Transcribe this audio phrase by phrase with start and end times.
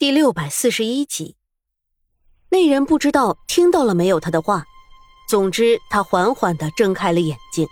[0.00, 1.36] 第六百四十一集，
[2.48, 4.64] 那人不知道听到了没有他的话，
[5.28, 7.68] 总之他缓缓的睁开了眼睛，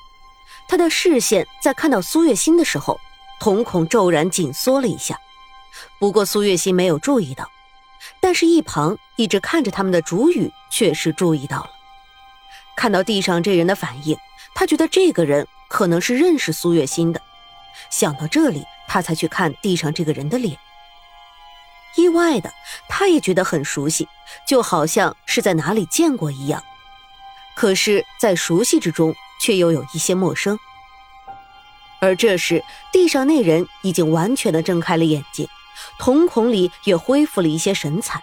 [0.69, 3.01] 他的视线在看到苏月心的时候，
[3.41, 5.19] 瞳孔骤然紧缩了一下。
[5.99, 7.51] 不过苏月心没有注意到，
[8.21, 11.71] 但是一旁一直看着他们的主语却是注意到了。
[12.77, 14.15] 看到地上这人的反应，
[14.55, 17.23] 他觉得这个人可能是认识苏月心的。
[17.89, 20.59] 想到这里，他才去看地上这个人的脸。
[21.99, 22.55] 意外的，
[22.89, 24.07] 他也觉得很熟悉，
[24.47, 26.63] 就好像是在哪里见过一样。
[27.57, 30.57] 可是，在熟悉之中，却又有一些陌生。
[32.01, 35.49] 而这时，地上那人已经完全的睁开了眼睛，
[35.99, 38.23] 瞳孔里也恢复了一些神采，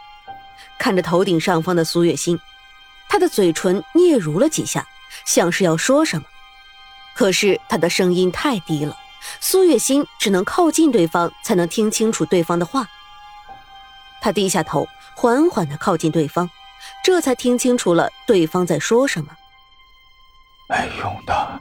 [0.80, 2.40] 看着头顶上方的苏月心，
[3.10, 4.88] 他的嘴唇嗫嚅了几下，
[5.26, 6.26] 像是要说什么，
[7.14, 8.96] 可是他的声音太低了，
[9.42, 12.88] 苏月心只能靠近对方才能听清楚对方的话。
[14.22, 16.50] 他低下头，缓缓的靠近对方，
[17.04, 19.28] 这才听清楚了对方在说什么。
[20.68, 21.60] 没用的，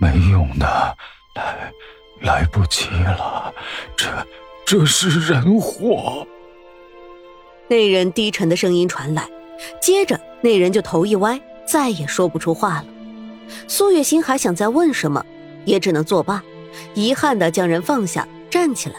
[0.00, 0.96] 没用的，
[1.34, 1.72] 来，
[2.20, 3.52] 来不及了，
[3.96, 4.26] 这，
[4.66, 6.26] 这是人祸。
[7.68, 9.26] 那人低沉的声音传来，
[9.80, 12.86] 接着那人就头一歪，再也说不出话了。
[13.66, 15.24] 苏月心还想再问什么，
[15.64, 16.42] 也只能作罢，
[16.92, 18.96] 遗憾的将人放下，站起来。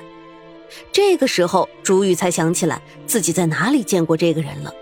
[0.92, 4.74] 这个时候，朱玉才想起来自己在哪里见过这个人了。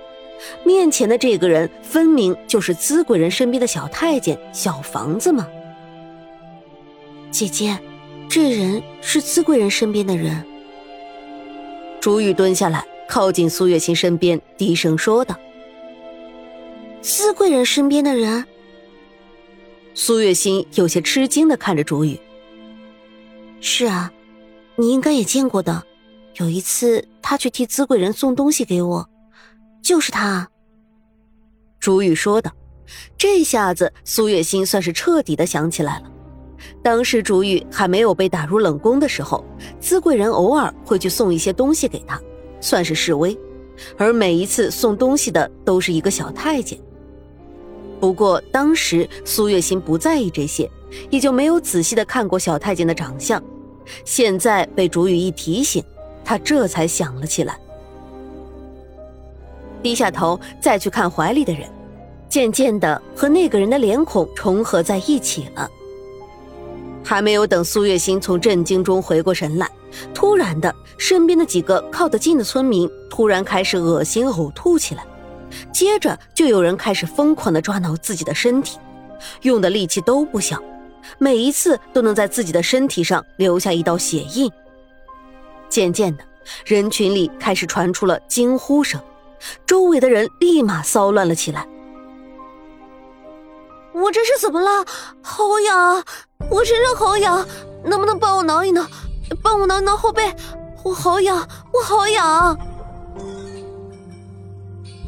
[0.66, 5.47] 面前的这个人，分明就是资贵人身边的小太监小房子嘛。
[7.30, 7.78] 姐姐，
[8.28, 10.44] 这人是资贵人身边的人。
[12.00, 15.36] 朱玉蹲下来，靠近苏月心身边，低声说道
[17.02, 18.44] ：“资贵人身边的人。”
[19.94, 22.19] 苏月心有些吃惊的看着朱玉
[23.62, 24.12] ：“是啊。”
[24.81, 25.83] 你应该也见过的，
[26.37, 29.07] 有一次他去替资贵人送东西给我，
[29.79, 30.49] 就是他。
[31.79, 32.51] 朱玉说道。
[33.15, 36.11] 这下子苏月心算是彻底的想起来了，
[36.81, 39.45] 当时朱玉还没有被打入冷宫的时候，
[39.79, 42.19] 资贵人偶尔会去送一些东西给他，
[42.59, 43.38] 算是示威，
[44.00, 46.75] 而每一次送东西的都是一个小太监。
[48.00, 50.67] 不过当时苏月心不在意这些，
[51.11, 53.41] 也就没有仔细的看过小太监的长相。
[54.06, 55.84] 现在被竹雨一提醒，
[56.24, 57.58] 他这才想了起来，
[59.81, 61.69] 低下头再去看怀里的人，
[62.30, 65.69] 渐渐的和那个人的脸孔重合在一起了。
[67.03, 69.68] 还没有等苏月心从震惊中回过神来，
[70.13, 75.03] 突然的，身边的几个靠得近的村民突然开始恶心呕吐起来，
[75.74, 78.78] 接着就有人开始疯狂的抓挠自己的身体，
[79.42, 80.62] 用的力气都不小。
[81.17, 84.51] 每一次都能在自己的身体上留下一道血印。
[85.69, 86.23] 渐渐的，
[86.66, 88.99] 人群里开始传出了惊呼声，
[89.66, 91.67] 周围的人立马骚乱了起来。
[93.94, 94.85] 我这是怎么了？
[95.21, 96.03] 好痒啊！
[96.50, 97.45] 我身上好痒，
[97.83, 98.85] 能不能帮我挠一挠？
[99.41, 100.33] 帮我挠挠后背，
[100.83, 102.57] 我好痒，我好痒！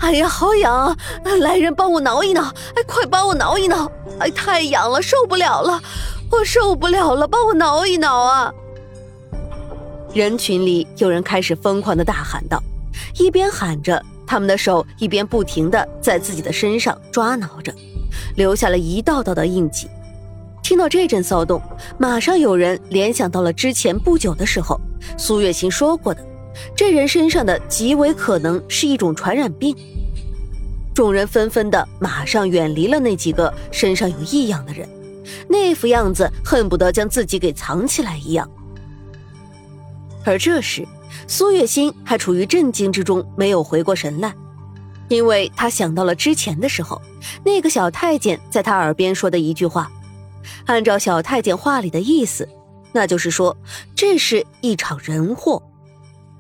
[0.04, 0.98] 哎呀，好痒！
[1.40, 2.44] 来人，帮我挠一挠！
[2.76, 3.90] 哎，快帮我挠一挠！
[4.20, 5.82] 哎，太痒了，受不了了，
[6.30, 8.54] 我受不了了，帮我挠一挠啊！
[10.14, 12.62] 人群里有人开始疯狂的大喊道，
[13.18, 17.74] 一边喊着，他们的手一边不停的在自己的身上抓挠着，
[18.36, 19.88] 留下了一道道的印记。
[20.62, 21.62] 听到这阵骚动，
[21.98, 24.78] 马上有人联想到了之前不久的时候，
[25.18, 26.22] 苏月心说过的，
[26.76, 29.76] 这人身上的极为可能是一种传染病。
[30.94, 34.88] 众人纷纷的马上远离了那几个身上有异样的人，
[35.50, 38.48] 那副样子恨不得将自己给藏起来一样。
[40.24, 40.88] 而这时，
[41.28, 44.34] 苏月心还处于震惊之中，没有回过神来，
[45.10, 47.02] 因为他想到了之前的时候，
[47.44, 49.92] 那个小太监在他耳边说的一句话。
[50.66, 52.48] 按照小太监话里的意思，
[52.92, 53.58] 那就是说
[53.96, 55.62] 这是一场人祸。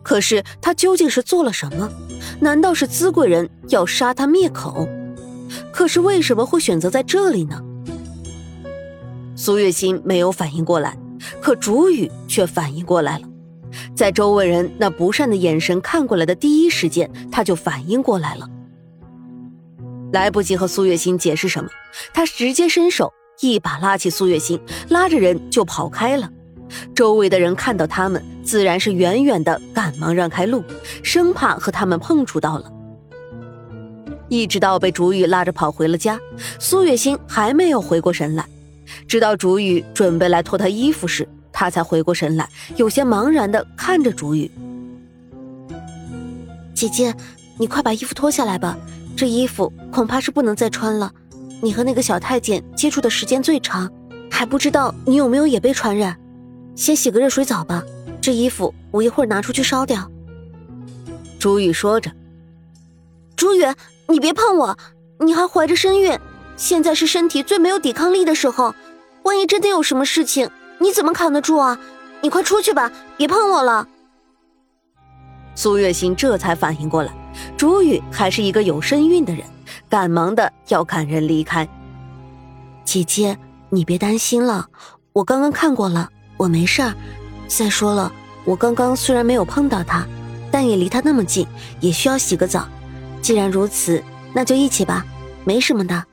[0.03, 1.89] 可是他究竟是做了什么？
[2.39, 4.87] 难道是资贵人要杀他灭口？
[5.71, 7.61] 可是为什么会选择在这里呢？
[9.35, 10.97] 苏月心没有反应过来，
[11.41, 13.27] 可竹雨却反应过来了。
[13.95, 18.47] 在周围人那不善的眼神看过来的第一时间，他就反应过来了。
[20.11, 21.69] 来不及和苏月心解释什么，
[22.13, 23.11] 他直接伸手
[23.41, 24.59] 一把拉起苏月心，
[24.89, 26.29] 拉着人就跑开了。
[26.95, 30.63] 周围的人看到他们，自然是远远的赶忙让开路，
[31.03, 32.71] 生怕和他们碰触到了。
[34.29, 36.19] 一直到被竹雨拉着跑回了家，
[36.59, 38.45] 苏月心还没有回过神来。
[39.07, 44.49] 直到竹雨准备来脱他衣服时，他才回过神来，有些茫然的看着竹雨。
[46.73, 47.13] 姐姐，
[47.57, 48.77] 你快把衣服脱下来吧，
[49.15, 51.11] 这衣服恐怕是不能再穿了。
[51.61, 53.89] 你和那个小太监接触的时间最长，
[54.29, 56.17] 还不知道你有没有也被传染。
[56.75, 57.83] 先洗个热水澡吧，
[58.21, 60.09] 这衣服我一会儿拿出去烧掉。”
[61.39, 62.11] 朱雨说着。
[63.35, 63.65] 朱雨，
[64.07, 64.77] 你别碰我，
[65.19, 66.17] 你还怀着身孕，
[66.55, 68.73] 现在是身体最没有抵抗力的时候，
[69.23, 70.49] 万一真的有什么事情，
[70.79, 71.77] 你怎么扛得住啊？
[72.21, 73.87] 你快出去吧，别碰我了。
[75.55, 77.13] 苏月心这才反应过来，
[77.57, 79.43] 朱雨还是一个有身孕的人，
[79.89, 81.67] 赶忙的要赶人离开。
[82.85, 83.37] 姐姐，
[83.69, 84.67] 你别担心了，
[85.11, 86.09] 我刚刚看过了，
[86.43, 86.93] 我没事儿。
[87.47, 88.11] 再说了，
[88.43, 90.05] 我刚刚虽然没有碰到他，
[90.51, 91.47] 但也离他那么近，
[91.79, 92.67] 也需要洗个澡。
[93.21, 94.03] 既然如此，
[94.33, 95.05] 那就一起吧，
[95.45, 96.03] 没什么的。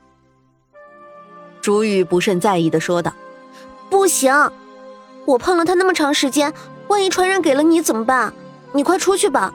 [1.61, 3.13] 朱雨不甚在意的说道
[3.91, 4.33] ：“不行。”
[5.27, 6.55] 我碰了他那么长时间，
[6.87, 8.33] 万一传染给了你怎么办？
[8.73, 9.53] 你快出去吧。”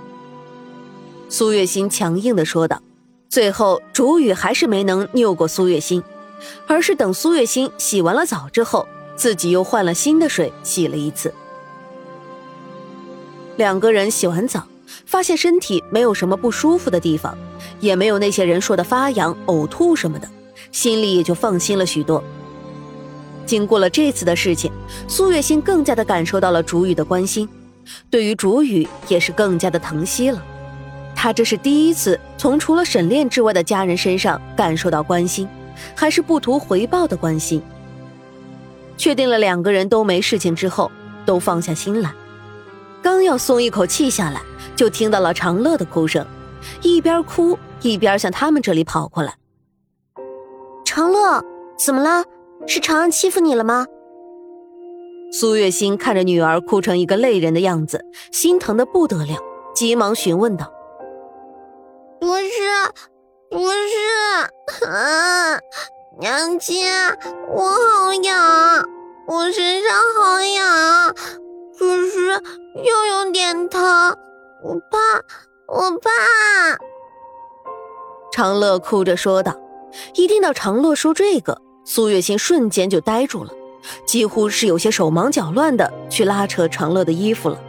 [1.30, 2.82] 苏月心强硬的说道。
[3.30, 6.04] 最后，竹雨还是没能拗过苏月心，
[6.68, 11.34] 而是等苏月心洗完了澡之后，自己又换了新的水洗了一次。
[13.58, 14.64] 两个人洗完澡，
[15.06, 17.38] 发现身体没有什么不舒服的地方，
[17.80, 20.28] 也没有那些人说的发痒、呕吐什么的，
[20.72, 22.24] 心里也就放心了许多。
[23.46, 24.72] 经过了这次的事情，
[25.08, 27.48] 苏月心更加的感受到了竹雨的关心，
[28.10, 30.44] 对于竹雨也是更加的疼惜了。
[31.16, 35.48] 他这是第一次从除了沈炼之外的家人身上感受到关心，
[35.96, 37.62] 还是不图回报的关心。
[38.98, 40.92] 确定了两个人都没事情之后，
[41.26, 42.14] 都放下心来，
[43.02, 44.42] 刚要松一口气下来，
[44.76, 46.26] 就听到了长乐的哭声，
[46.82, 49.36] 一边哭一边向他们这里跑过来。
[50.86, 51.44] 长乐，
[51.78, 52.24] 怎么了？
[52.68, 53.86] 是长安欺负你了吗？
[55.32, 59.38] 苏月心看着女儿哭成一个泪人的样子，心疼的不得了，
[59.76, 60.72] 急忙询问道
[62.22, 62.52] ：“不是，
[63.50, 65.60] 不是，啊，
[66.18, 66.86] 娘亲，
[67.54, 68.86] 我好痒，
[69.28, 71.14] 我身上好痒，
[71.78, 72.42] 可是
[72.76, 73.82] 又有点疼，
[74.64, 74.98] 我怕，
[75.68, 76.10] 我怕。”
[78.32, 79.54] 长乐哭着说道。
[80.14, 81.62] 一听到长乐说这个。
[81.88, 83.52] 苏月心瞬间就呆住了，
[84.08, 87.60] 几乎是有些手忙脚乱的去拉扯长乐的衣服了。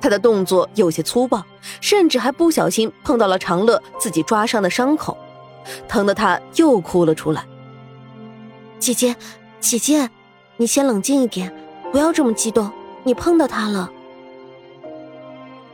[0.00, 1.42] 他的动作有些粗暴，
[1.80, 5.16] 甚至还不小心碰到了长乐自己抓伤的伤口，
[5.88, 7.44] 疼得他又哭了出来。
[8.78, 9.16] 姐姐，
[9.60, 10.10] 姐姐，
[10.56, 11.52] 你先冷静一点，
[11.92, 12.70] 不要这么激动。
[13.04, 13.90] 你碰到他了。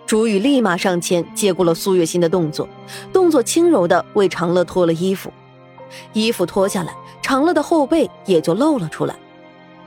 [0.07, 2.69] 竹雨立马上前接过了苏月心的动作，
[3.13, 5.33] 动作轻柔的为长乐脱了衣服，
[6.13, 6.93] 衣服脱下来。
[7.23, 9.15] 长乐的后背也就露了出来，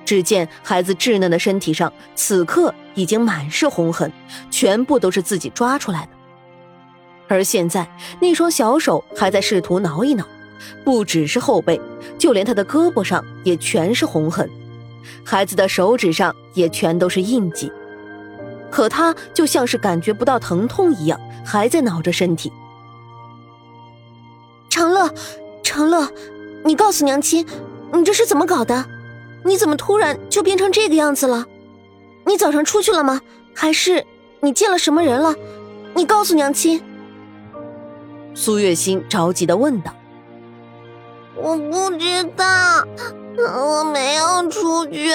[0.03, 4.11] 只见孩子稚嫩的身体上此刻已经满是红痕，
[4.49, 6.14] 全部都是自己抓出来的。
[7.27, 7.87] 而现在
[8.19, 10.25] 那双小手还在试图挠一挠，
[10.83, 11.79] 不只是后背，
[12.17, 14.49] 就连他的胳膊上也全是红痕，
[15.23, 17.71] 孩子的手指上也全都是印记。
[18.71, 22.51] 可他就像是感觉不到疼痛一样，还在挠着身体。
[24.69, 25.09] 长乐，
[25.63, 26.07] 长乐。
[26.65, 27.45] 你告诉娘亲，
[27.93, 28.85] 你这是怎么搞的？
[29.43, 31.45] 你怎么突然就变成这个样子了？
[32.25, 33.21] 你早上出去了吗？
[33.53, 34.05] 还是
[34.41, 35.33] 你见了什么人了？
[35.93, 36.83] 你告诉娘亲。
[38.35, 39.91] 苏月心着急的问道
[41.35, 42.85] ：“我不知道，
[43.37, 45.13] 我没有出去，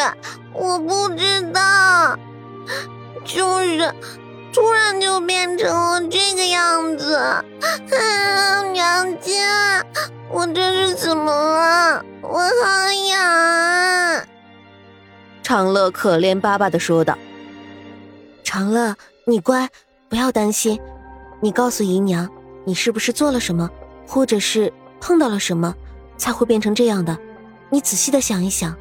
[0.54, 2.18] 我不知道，
[3.24, 3.94] 就是
[4.52, 7.20] 突然就变成了这个样子。
[8.72, 9.38] 娘亲。”
[10.32, 12.04] 我这是怎么了？
[12.22, 14.24] 我好痒啊。
[15.42, 17.18] 长乐可怜巴巴的说道
[18.44, 19.68] ：“长乐，你乖，
[20.08, 20.80] 不要担心。
[21.40, 22.30] 你告诉姨娘，
[22.64, 23.71] 你是不是做了什么，
[24.07, 25.75] 或者是碰到了什么，
[26.17, 27.17] 才会变成这样的？
[27.71, 28.76] 你仔细的想一想。”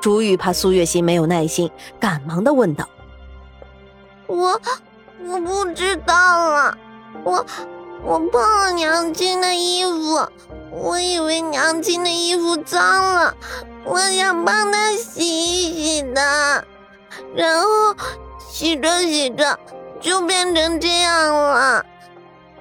[0.00, 2.88] 朱玉怕苏月心没有耐心，赶忙的问道
[4.26, 4.60] ：“我
[5.26, 6.14] 我不知道
[6.50, 6.78] 了，
[7.24, 7.46] 我。”
[8.02, 10.26] 我碰了娘亲的衣服，
[10.70, 12.80] 我以为娘亲的衣服脏
[13.14, 13.36] 了，
[13.84, 16.64] 我想帮她洗一洗的，
[17.36, 17.68] 然后
[18.48, 19.60] 洗着洗着
[20.00, 21.84] 就变成这样了。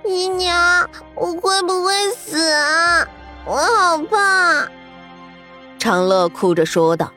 [0.10, 3.08] 姨娘，我会不会死啊？
[3.46, 4.68] 我好怕。
[5.78, 7.12] 长乐哭着说道。